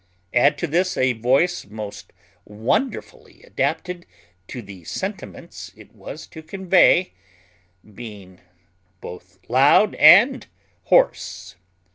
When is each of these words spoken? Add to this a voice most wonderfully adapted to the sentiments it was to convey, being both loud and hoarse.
Add 0.33 0.57
to 0.57 0.65
this 0.65 0.97
a 0.97 1.13
voice 1.13 1.67
most 1.67 2.11
wonderfully 2.43 3.43
adapted 3.43 4.07
to 4.47 4.63
the 4.63 4.83
sentiments 4.83 5.71
it 5.75 5.93
was 5.93 6.25
to 6.29 6.41
convey, 6.41 7.13
being 7.93 8.41
both 8.99 9.37
loud 9.47 9.93
and 9.93 10.47
hoarse. 10.85 11.55